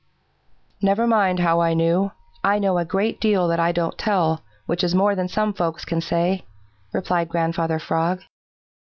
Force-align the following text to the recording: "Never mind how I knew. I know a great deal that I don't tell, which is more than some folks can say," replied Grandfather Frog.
"Never 0.81 1.05
mind 1.05 1.41
how 1.41 1.59
I 1.61 1.75
knew. 1.75 2.11
I 2.43 2.57
know 2.57 2.79
a 2.79 2.85
great 2.85 3.21
deal 3.21 3.47
that 3.47 3.59
I 3.59 3.71
don't 3.71 3.99
tell, 3.99 4.41
which 4.65 4.83
is 4.83 4.95
more 4.95 5.13
than 5.13 5.27
some 5.27 5.53
folks 5.53 5.85
can 5.85 6.01
say," 6.01 6.43
replied 6.91 7.29
Grandfather 7.29 7.77
Frog. 7.77 8.23